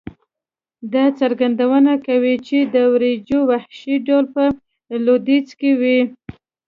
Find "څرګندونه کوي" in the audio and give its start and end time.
1.19-2.35